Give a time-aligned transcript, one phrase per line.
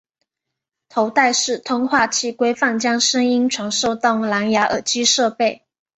[0.89, 5.63] 头戴式通话器规范将声音传送到蓝芽耳机设备。